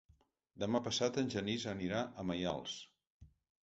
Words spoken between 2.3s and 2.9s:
Maials.